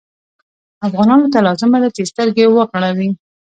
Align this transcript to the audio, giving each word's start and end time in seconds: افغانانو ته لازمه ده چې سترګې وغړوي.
افغانانو 0.87 1.27
ته 1.33 1.39
لازمه 1.47 1.77
ده 1.83 1.89
چې 1.95 2.09
سترګې 2.11 2.45
وغړوي. 2.49 3.09